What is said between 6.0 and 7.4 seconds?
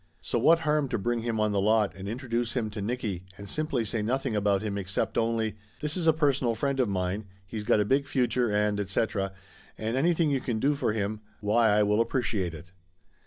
a personal friend of mine,